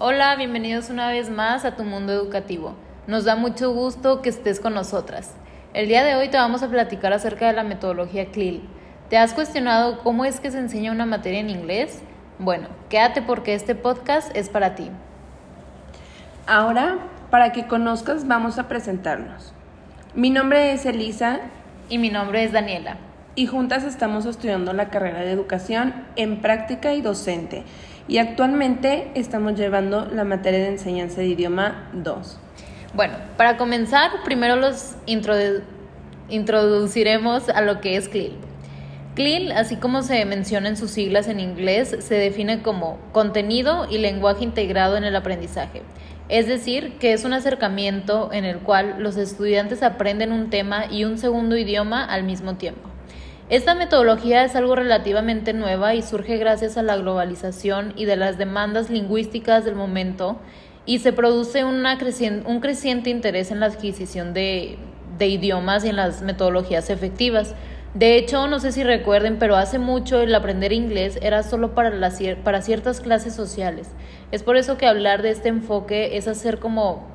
Hola, 0.00 0.36
bienvenidos 0.36 0.90
una 0.90 1.08
vez 1.08 1.28
más 1.28 1.64
a 1.64 1.74
tu 1.74 1.82
mundo 1.82 2.12
educativo. 2.12 2.76
Nos 3.08 3.24
da 3.24 3.34
mucho 3.34 3.72
gusto 3.72 4.22
que 4.22 4.28
estés 4.28 4.60
con 4.60 4.72
nosotras. 4.72 5.32
El 5.74 5.88
día 5.88 6.04
de 6.04 6.14
hoy 6.14 6.28
te 6.28 6.36
vamos 6.36 6.62
a 6.62 6.68
platicar 6.68 7.12
acerca 7.12 7.48
de 7.48 7.52
la 7.54 7.64
metodología 7.64 8.30
CLIL. 8.30 8.62
¿Te 9.10 9.18
has 9.18 9.34
cuestionado 9.34 9.98
cómo 10.04 10.24
es 10.24 10.38
que 10.38 10.52
se 10.52 10.60
enseña 10.60 10.92
una 10.92 11.04
materia 11.04 11.40
en 11.40 11.50
inglés? 11.50 11.98
Bueno, 12.38 12.68
quédate 12.88 13.22
porque 13.22 13.54
este 13.54 13.74
podcast 13.74 14.30
es 14.36 14.48
para 14.48 14.76
ti. 14.76 14.88
Ahora, 16.46 16.98
para 17.32 17.50
que 17.50 17.66
conozcas, 17.66 18.28
vamos 18.28 18.60
a 18.60 18.68
presentarnos. 18.68 19.52
Mi 20.14 20.30
nombre 20.30 20.74
es 20.74 20.86
Elisa. 20.86 21.40
Y 21.88 21.98
mi 21.98 22.10
nombre 22.10 22.44
es 22.44 22.52
Daniela. 22.52 22.98
Y 23.34 23.46
juntas 23.46 23.82
estamos 23.82 24.26
estudiando 24.26 24.72
la 24.72 24.90
carrera 24.90 25.20
de 25.20 25.32
educación 25.32 25.92
en 26.14 26.40
práctica 26.40 26.94
y 26.94 27.00
docente 27.00 27.64
y 28.08 28.18
actualmente 28.18 29.10
estamos 29.14 29.54
llevando 29.54 30.06
la 30.06 30.24
materia 30.24 30.58
de 30.60 30.68
enseñanza 30.68 31.20
de 31.20 31.28
idioma 31.28 31.90
2. 31.92 32.38
Bueno, 32.94 33.14
para 33.36 33.58
comenzar, 33.58 34.10
primero 34.24 34.56
los 34.56 34.96
introduciremos 36.28 37.50
a 37.50 37.60
lo 37.60 37.80
que 37.80 37.96
es 37.96 38.08
CLIL. 38.08 38.32
CLIL, 39.14 39.52
así 39.52 39.76
como 39.76 40.02
se 40.02 40.24
menciona 40.24 40.68
en 40.68 40.76
sus 40.76 40.90
siglas 40.92 41.28
en 41.28 41.38
inglés, 41.38 41.96
se 42.00 42.14
define 42.14 42.62
como 42.62 42.98
contenido 43.12 43.86
y 43.90 43.98
lenguaje 43.98 44.42
integrado 44.42 44.96
en 44.96 45.04
el 45.04 45.14
aprendizaje. 45.14 45.82
Es 46.30 46.46
decir, 46.46 46.98
que 46.98 47.12
es 47.12 47.24
un 47.24 47.34
acercamiento 47.34 48.30
en 48.32 48.44
el 48.44 48.58
cual 48.58 48.96
los 49.02 49.16
estudiantes 49.16 49.82
aprenden 49.82 50.32
un 50.32 50.50
tema 50.50 50.86
y 50.90 51.04
un 51.04 51.18
segundo 51.18 51.56
idioma 51.56 52.04
al 52.04 52.22
mismo 52.22 52.54
tiempo. 52.54 52.88
Esta 53.50 53.74
metodología 53.74 54.44
es 54.44 54.54
algo 54.56 54.74
relativamente 54.74 55.54
nueva 55.54 55.94
y 55.94 56.02
surge 56.02 56.36
gracias 56.36 56.76
a 56.76 56.82
la 56.82 56.98
globalización 56.98 57.94
y 57.96 58.04
de 58.04 58.16
las 58.16 58.36
demandas 58.36 58.90
lingüísticas 58.90 59.64
del 59.64 59.74
momento 59.74 60.36
y 60.84 60.98
se 60.98 61.14
produce 61.14 61.64
un 61.64 62.60
creciente 62.60 63.08
interés 63.08 63.50
en 63.50 63.60
la 63.60 63.66
adquisición 63.66 64.34
de, 64.34 64.76
idiomas 65.18 65.86
y 65.86 65.88
en 65.88 65.96
las 65.96 66.20
metodologías 66.20 66.90
efectivas. 66.90 67.54
De 67.94 68.16
hecho, 68.16 68.48
no 68.48 68.60
sé 68.60 68.70
si 68.70 68.84
recuerden, 68.84 69.38
pero 69.38 69.56
hace 69.56 69.78
mucho 69.78 70.20
el 70.20 70.34
aprender 70.34 70.74
inglés 70.74 71.18
era 71.22 71.42
solo 71.42 71.74
para, 71.74 71.90
para 72.44 72.60
ciertas 72.60 73.00
clases 73.00 73.34
sociales. 73.34 73.88
Es 74.30 74.42
por 74.42 74.58
eso 74.58 74.76
que 74.76 74.86
hablar 74.86 75.22
de 75.22 75.30
este 75.30 75.48
enfoque 75.48 76.18
es 76.18 76.28
hacer 76.28 76.58
como 76.58 77.06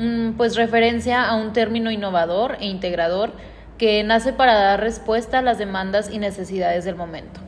mm, 0.00 0.32
pues 0.32 0.56
referencia 0.56 1.24
a 1.28 1.36
un 1.36 1.52
término 1.52 1.92
innovador 1.92 2.56
e 2.58 2.66
integrador 2.66 3.30
que 3.78 4.02
nace 4.04 4.32
para 4.32 4.54
dar 4.54 4.80
respuesta 4.80 5.38
a 5.38 5.42
las 5.42 5.58
demandas 5.58 6.10
y 6.10 6.18
necesidades 6.18 6.84
del 6.84 6.96
momento. 6.96 7.40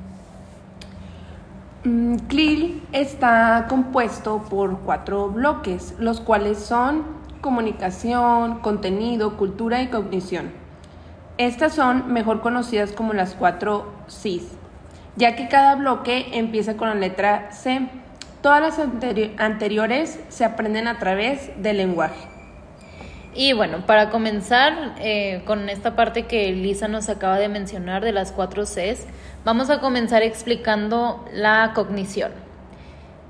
Mm, 1.85 2.17
CLIL 2.29 2.83
está 2.93 3.67
compuesto 3.69 4.45
por 4.51 4.81
cuatro 4.81 5.29
bloques, 5.29 5.95
los 5.99 6.21
cuales 6.21 6.59
son 6.59 7.05
comunicación, 7.41 8.59
contenido, 8.61 9.37
cultura 9.37 9.81
y 9.83 9.89
cognición. 9.89 10.51
Estas 11.39 11.73
son 11.73 12.13
mejor 12.13 12.41
conocidas 12.41 12.91
como 12.91 13.13
las 13.13 13.35
cuatro 13.35 13.93
CIS, 14.09 14.49
ya 15.17 15.37
que 15.37 15.49
cada 15.49 15.77
bloque 15.77 16.27
empieza 16.33 16.77
con 16.77 16.89
la 16.89 16.97
letra 16.97 17.53
C. 17.53 17.89
Todas 18.43 18.61
las 18.61 18.79
anteriores 19.39 20.19
se 20.29 20.45
aprenden 20.45 20.89
a 20.89 20.99
través 20.99 21.51
del 21.63 21.77
lenguaje. 21.77 22.38
Y 23.35 23.53
bueno, 23.53 23.85
para 23.87 24.11
comenzar 24.11 24.95
eh, 24.99 25.43
con 25.45 25.69
esta 25.69 25.95
parte 25.95 26.27
que 26.27 26.51
Lisa 26.53 26.89
nos 26.89 27.09
acaba 27.09 27.39
de 27.39 27.49
mencionar 27.49 28.03
de 28.03 28.13
las 28.13 28.33
cuatro 28.33 28.65
Cs, 28.65 29.07
vamos 29.45 29.71
a 29.71 29.81
comenzar 29.81 30.23
explicando 30.23 31.25
la 31.33 31.73
cognición. 31.75 32.33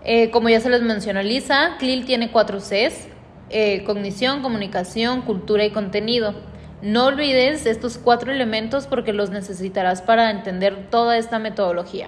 Eh, 0.05 0.31
como 0.31 0.49
ya 0.49 0.61
se 0.61 0.71
les 0.71 0.83
mencionó 0.83 1.23
Lisa, 1.23 1.77
CLIL 1.79 2.07
tiene 2.07 2.31
cuatro 2.31 2.59
Cs, 2.61 3.09
eh, 3.51 3.83
cognición, 3.85 4.43
comunicación, 4.43 5.23
cultura 5.23 5.65
y 5.65 5.71
contenido. 5.71 6.35
No 6.81 7.07
olvides 7.07 7.67
estos 7.67 7.99
cuatro 7.99 8.31
elementos 8.31 8.87
porque 8.87 9.12
los 9.12 9.31
necesitarás 9.31 10.01
para 10.01 10.31
entender 10.31 10.89
toda 10.91 11.19
esta 11.19 11.39
metodología. 11.41 12.06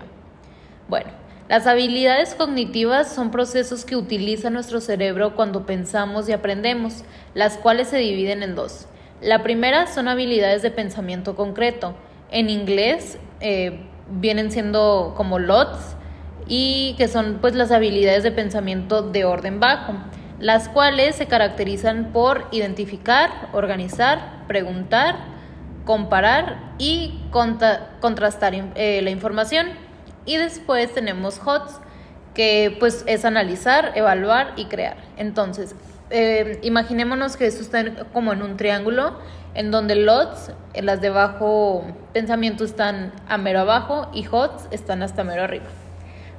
Bueno, 0.89 1.11
las 1.51 1.67
habilidades 1.67 2.37
cognitivas 2.37 3.13
son 3.13 3.33
procesos 3.33 3.85
que 3.85 3.97
utiliza 3.97 4.51
nuestro 4.51 4.81
cerebro 4.81 5.35
cuando 5.35 5.67
pensamos 5.67 6.29
y 6.29 6.33
aprendemos, 6.33 7.03
las 7.35 7.57
cuales 7.57 7.89
se 7.89 7.97
dividen 7.97 8.45
en 8.45 8.55
dos. 8.55 8.87
La 9.21 9.43
primera 9.43 9.89
son 9.89 10.07
habilidades 10.07 10.63
de 10.63 10.71
pensamiento 10.71 11.35
concreto. 11.35 11.97
En 12.31 12.51
inglés 12.51 13.19
eh, 13.41 13.81
vienen 14.13 14.53
siendo 14.53 15.15
como 15.17 15.41
LOTS 15.41 15.97
y 16.47 16.95
que 16.97 17.09
son 17.09 17.39
pues 17.41 17.57
las 17.57 17.73
habilidades 17.73 18.23
de 18.23 18.31
pensamiento 18.31 19.03
de 19.03 19.25
orden 19.25 19.59
bajo, 19.59 19.95
las 20.39 20.69
cuales 20.69 21.17
se 21.17 21.27
caracterizan 21.27 22.13
por 22.13 22.47
identificar, 22.53 23.49
organizar, 23.53 24.45
preguntar, 24.47 25.17
comparar 25.85 26.75
y 26.79 27.19
contrastar 27.33 28.55
eh, 28.77 29.03
la 29.03 29.11
información. 29.11 29.90
Y 30.27 30.37
después 30.37 30.93
tenemos 30.93 31.41
HOTS, 31.45 31.81
que 32.35 32.77
pues 32.79 33.05
es 33.07 33.25
analizar, 33.25 33.93
evaluar 33.95 34.53
y 34.57 34.67
crear. 34.67 34.97
Entonces, 35.17 35.75
eh, 36.11 36.59
imaginémonos 36.63 37.37
que 37.37 37.47
esto 37.47 37.63
está 37.63 38.05
como 38.13 38.33
en 38.33 38.43
un 38.43 38.57
triángulo, 38.57 39.19
en 39.55 39.71
donde 39.71 39.97
LOTS, 39.97 40.53
las 40.75 41.01
de 41.01 41.11
bajo 41.11 41.85
pensamiento 42.13 42.65
están 42.65 43.13
a 43.29 43.39
mero 43.39 43.61
abajo 43.61 44.09
y 44.13 44.27
HOTS 44.27 44.69
están 44.71 45.03
hasta 45.03 45.25
mero 45.25 45.43
arriba. 45.43 45.67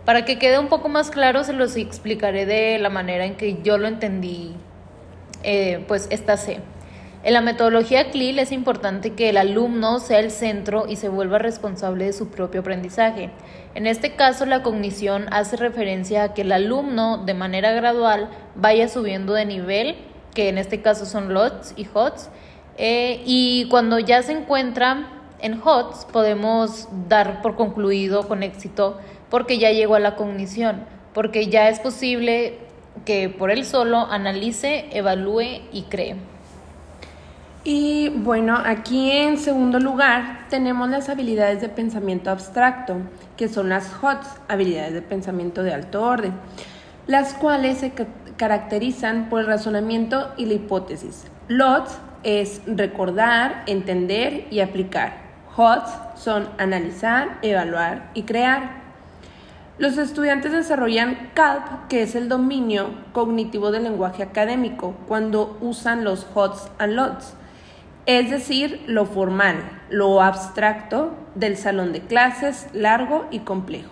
Para 0.05 0.25
que 0.25 0.39
quede 0.39 0.57
un 0.59 0.67
poco 0.67 0.89
más 0.89 1.11
claro, 1.11 1.43
se 1.43 1.53
los 1.53 1.75
explicaré 1.75 2.45
de 2.45 2.79
la 2.79 2.89
manera 2.89 3.25
en 3.25 3.35
que 3.35 3.61
yo 3.61 3.77
lo 3.77 3.87
entendí, 3.87 4.55
eh, 5.43 5.83
pues 5.87 6.07
esta 6.09 6.37
C. 6.37 6.59
En 7.23 7.33
la 7.33 7.41
metodología 7.41 8.09
CLIL 8.09 8.39
es 8.39 8.51
importante 8.51 9.13
que 9.13 9.29
el 9.29 9.37
alumno 9.37 9.99
sea 9.99 10.19
el 10.19 10.31
centro 10.31 10.85
y 10.87 10.95
se 10.95 11.07
vuelva 11.07 11.37
responsable 11.37 12.05
de 12.05 12.13
su 12.13 12.29
propio 12.29 12.61
aprendizaje. 12.61 13.29
En 13.75 13.85
este 13.85 14.15
caso, 14.15 14.47
la 14.47 14.63
cognición 14.63 15.27
hace 15.31 15.55
referencia 15.55 16.23
a 16.23 16.33
que 16.33 16.41
el 16.41 16.51
alumno, 16.51 17.19
de 17.19 17.35
manera 17.35 17.73
gradual, 17.73 18.29
vaya 18.55 18.87
subiendo 18.87 19.33
de 19.33 19.45
nivel, 19.45 19.97
que 20.33 20.49
en 20.49 20.57
este 20.57 20.81
caso 20.81 21.05
son 21.05 21.31
LOTS 21.31 21.73
y 21.75 21.87
HOTS, 21.93 22.29
eh, 22.77 23.21
y 23.25 23.67
cuando 23.69 23.99
ya 23.99 24.23
se 24.23 24.31
encuentra 24.31 25.07
en 25.39 25.61
HOTS, 25.63 26.05
podemos 26.05 26.87
dar 27.07 27.43
por 27.43 27.55
concluido 27.55 28.27
con 28.27 28.41
éxito 28.41 28.97
porque 29.29 29.59
ya 29.59 29.71
llegó 29.71 29.95
a 29.95 29.99
la 29.99 30.15
cognición, 30.15 30.85
porque 31.13 31.47
ya 31.47 31.69
es 31.69 31.79
posible 31.79 32.57
que 33.05 33.29
por 33.29 33.51
él 33.51 33.63
solo 33.65 33.99
analice, 34.09 34.85
evalúe 34.91 35.61
y 35.71 35.85
cree. 35.89 36.30
Y 37.63 38.09
bueno, 38.09 38.57
aquí 38.65 39.11
en 39.11 39.37
segundo 39.37 39.79
lugar 39.79 40.47
tenemos 40.49 40.89
las 40.89 41.09
habilidades 41.09 41.61
de 41.61 41.69
pensamiento 41.69 42.31
abstracto, 42.31 42.97
que 43.37 43.47
son 43.47 43.69
las 43.69 43.91
HOTS, 44.01 44.27
habilidades 44.47 44.93
de 44.93 45.03
pensamiento 45.03 45.61
de 45.61 45.71
alto 45.71 46.01
orden, 46.01 46.33
las 47.05 47.35
cuales 47.35 47.77
se 47.77 47.93
caracterizan 48.35 49.29
por 49.29 49.41
el 49.41 49.45
razonamiento 49.45 50.31
y 50.37 50.47
la 50.47 50.53
hipótesis. 50.53 51.25
LOTS 51.49 51.99
es 52.23 52.61
recordar, 52.65 53.61
entender 53.67 54.47
y 54.49 54.61
aplicar. 54.61 55.13
HOTS 55.55 55.91
son 56.15 56.49
analizar, 56.57 57.37
evaluar 57.43 58.09
y 58.15 58.23
crear. 58.23 58.81
Los 59.77 59.99
estudiantes 59.99 60.51
desarrollan 60.51 61.29
CALP, 61.35 61.87
que 61.89 62.01
es 62.01 62.15
el 62.15 62.27
dominio 62.27 62.89
cognitivo 63.13 63.69
del 63.71 63.83
lenguaje 63.83 64.23
académico, 64.23 64.95
cuando 65.07 65.59
usan 65.61 66.03
los 66.03 66.25
HOTS 66.33 66.71
and 66.79 66.93
LOTS 66.93 67.35
es 68.05 68.29
decir, 68.31 68.81
lo 68.87 69.05
formal, 69.05 69.57
lo 69.89 70.21
abstracto 70.21 71.13
del 71.35 71.57
salón 71.57 71.93
de 71.93 72.01
clases 72.01 72.67
largo 72.73 73.27
y 73.31 73.39
complejo. 73.39 73.89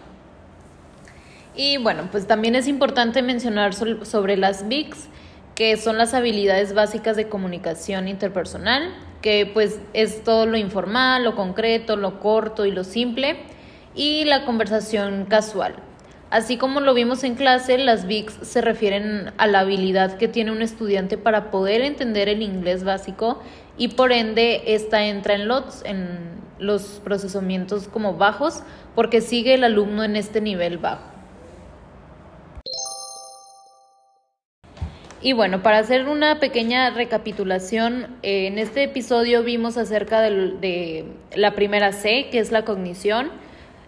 Y 1.56 1.78
bueno, 1.78 2.08
pues 2.12 2.26
también 2.26 2.56
es 2.56 2.68
importante 2.68 3.22
mencionar 3.22 3.74
sobre 3.74 4.38
las 4.38 4.68
BICs, 4.68 5.10
que 5.56 5.76
son 5.78 5.98
las 5.98 6.14
habilidades 6.14 6.74
básicas 6.74 7.18
de 7.18 7.28
comunicación 7.28 8.08
interpersonal, 8.08 8.94
que 9.22 9.50
pues 9.54 9.80
es 9.94 10.24
todo 10.24 10.46
lo 10.46 10.58
informal, 10.58 11.24
lo 11.24 11.36
concreto, 11.36 11.98
lo 11.98 12.20
corto 12.20 12.66
y 12.66 12.72
lo 12.72 12.84
simple, 12.86 13.38
y 13.94 14.24
la 14.24 14.46
conversación 14.46 15.26
casual. 15.26 15.76
Así 16.32 16.58
como 16.58 16.80
lo 16.80 16.94
vimos 16.94 17.24
en 17.24 17.34
clase, 17.34 17.80
las 17.80 18.06
BICs 18.06 18.40
se 18.44 18.62
refieren 18.62 19.34
a 19.38 19.48
la 19.48 19.62
habilidad 19.62 20.18
que 20.18 20.28
tiene 20.28 20.52
un 20.52 20.62
estudiante 20.62 21.18
para 21.18 21.50
poder 21.50 21.82
entender 21.82 22.30
el 22.30 22.44
inglés 22.44 22.84
básico 22.84 23.42
y 23.78 23.90
por 23.90 24.12
ende 24.12 24.62
esta 24.68 25.06
entra 25.06 25.34
en 25.34 25.48
LOTS, 25.48 25.82
en 25.86 26.20
los 26.60 27.02
procesamientos 27.04 27.88
como 27.88 28.14
bajos, 28.14 28.62
porque 28.94 29.22
sigue 29.22 29.56
el 29.56 29.64
alumno 29.64 30.04
en 30.04 30.16
este 30.16 30.40
nivel 30.40 30.78
bajo. 30.78 31.02
Y 35.22 35.34
bueno, 35.34 35.64
para 35.64 35.80
hacer 35.80 36.08
una 36.08 36.40
pequeña 36.40 36.92
recapitulación, 36.92 38.18
en 38.22 38.60
este 38.60 38.84
episodio 38.84 39.44
vimos 39.44 39.78
acerca 39.78 40.22
de 40.22 41.06
la 41.36 41.56
primera 41.56 41.92
C, 41.92 42.28
que 42.32 42.38
es 42.38 42.52
la 42.52 42.64
cognición, 42.66 43.32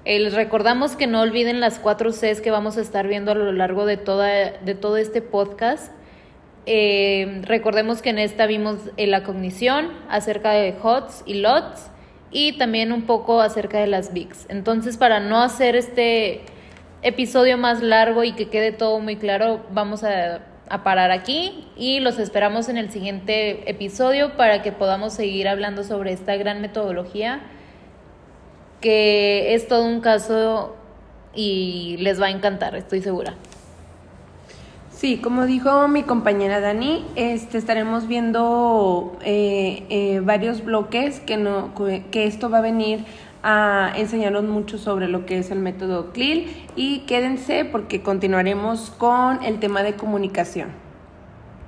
Recordamos 0.05 0.95
que 0.95 1.05
no 1.05 1.21
olviden 1.21 1.59
las 1.59 1.77
cuatro 1.77 2.11
Cs 2.11 2.41
que 2.41 2.49
vamos 2.49 2.77
a 2.77 2.81
estar 2.81 3.07
viendo 3.07 3.31
a 3.31 3.35
lo 3.35 3.51
largo 3.51 3.85
de, 3.85 3.97
toda, 3.97 4.27
de 4.51 4.75
todo 4.75 4.97
este 4.97 5.21
podcast. 5.21 5.91
Eh, 6.65 7.41
recordemos 7.43 8.01
que 8.01 8.09
en 8.09 8.19
esta 8.19 8.45
vimos 8.47 8.77
eh, 8.97 9.07
la 9.07 9.23
cognición 9.23 9.89
acerca 10.09 10.51
de 10.51 10.75
HOTS 10.81 11.23
y 11.25 11.35
LOTS 11.35 11.91
y 12.31 12.57
también 12.57 12.91
un 12.91 13.03
poco 13.03 13.41
acerca 13.41 13.79
de 13.79 13.87
las 13.87 14.13
VIX. 14.13 14.45
Entonces, 14.49 14.97
para 14.97 15.19
no 15.19 15.41
hacer 15.41 15.75
este 15.75 16.41
episodio 17.03 17.57
más 17.57 17.81
largo 17.81 18.23
y 18.23 18.33
que 18.33 18.49
quede 18.49 18.71
todo 18.71 18.99
muy 18.99 19.17
claro, 19.17 19.65
vamos 19.71 20.03
a, 20.03 20.41
a 20.69 20.83
parar 20.83 21.11
aquí 21.11 21.67
y 21.75 21.99
los 21.99 22.17
esperamos 22.17 22.69
en 22.69 22.77
el 22.77 22.91
siguiente 22.91 23.69
episodio 23.69 24.35
para 24.37 24.61
que 24.61 24.71
podamos 24.71 25.13
seguir 25.13 25.47
hablando 25.47 25.83
sobre 25.83 26.13
esta 26.13 26.35
gran 26.37 26.61
metodología 26.61 27.41
que 28.81 29.53
es 29.53 29.67
todo 29.67 29.85
un 29.85 30.01
caso 30.01 30.75
y 31.33 31.97
les 31.99 32.21
va 32.21 32.25
a 32.25 32.31
encantar, 32.31 32.75
estoy 32.75 33.01
segura. 33.01 33.35
Sí, 34.91 35.17
como 35.17 35.45
dijo 35.45 35.87
mi 35.87 36.03
compañera 36.03 36.59
Dani, 36.59 37.05
este, 37.15 37.57
estaremos 37.57 38.07
viendo 38.07 39.17
eh, 39.23 39.83
eh, 39.89 40.19
varios 40.23 40.63
bloques 40.63 41.19
que, 41.21 41.37
no, 41.37 41.73
que 41.75 42.27
esto 42.27 42.49
va 42.49 42.59
a 42.59 42.61
venir 42.61 43.05
a 43.43 43.93
enseñarnos 43.95 44.43
mucho 44.43 44.77
sobre 44.77 45.07
lo 45.07 45.25
que 45.25 45.39
es 45.39 45.49
el 45.49 45.59
método 45.59 46.11
CLIL 46.11 46.67
y 46.75 46.99
quédense 46.99 47.65
porque 47.65 48.03
continuaremos 48.03 48.91
con 48.91 49.43
el 49.43 49.59
tema 49.59 49.81
de 49.81 49.95
comunicación. 49.95 50.69